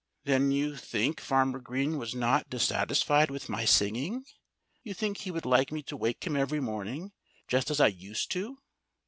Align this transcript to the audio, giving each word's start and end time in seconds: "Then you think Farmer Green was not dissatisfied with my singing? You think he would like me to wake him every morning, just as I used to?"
"Then 0.23 0.49
you 0.49 0.77
think 0.77 1.21
Farmer 1.21 1.59
Green 1.59 1.99
was 1.99 2.15
not 2.15 2.49
dissatisfied 2.49 3.29
with 3.29 3.49
my 3.49 3.65
singing? 3.65 4.25
You 4.81 4.95
think 4.95 5.17
he 5.17 5.29
would 5.29 5.45
like 5.45 5.71
me 5.71 5.83
to 5.83 5.95
wake 5.95 6.25
him 6.25 6.35
every 6.35 6.59
morning, 6.59 7.11
just 7.47 7.69
as 7.69 7.79
I 7.79 7.89
used 7.89 8.31
to?" 8.31 8.57